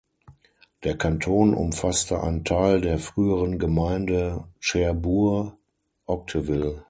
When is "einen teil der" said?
2.23-2.97